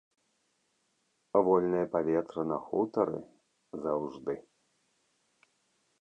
Вольнае 1.47 1.83
паветра 1.97 2.41
на 2.53 2.57
хутары 2.69 3.21
заўжды. 3.87 4.33